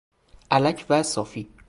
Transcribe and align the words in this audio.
الک 0.51 0.85
و 0.89 1.03
صافی 1.03 1.49